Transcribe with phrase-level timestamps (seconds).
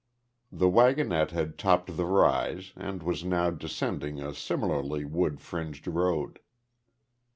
[0.51, 6.39] The waggonette had topped the rise, and was now descending a similarly wood fringed road.